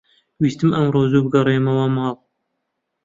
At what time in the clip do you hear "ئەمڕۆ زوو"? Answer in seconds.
0.75-1.25